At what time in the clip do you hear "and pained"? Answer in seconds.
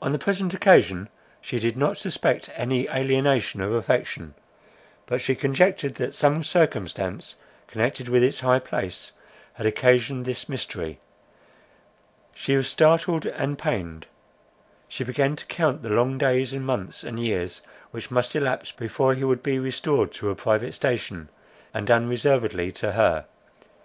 13.26-14.06